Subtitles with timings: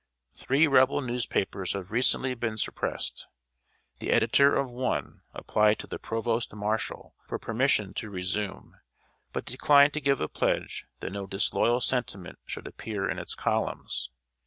[0.33, 3.27] Three Rebel newspapers have recently been suppressed.
[3.99, 8.77] The editor of one applied to the provost marshal for permission to resume,
[9.31, 14.09] but declined to give a pledge that no disloyal sentiment should appear in its columns.